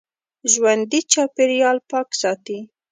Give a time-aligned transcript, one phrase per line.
[0.51, 2.57] ژوندي چاپېریال پاک ساتي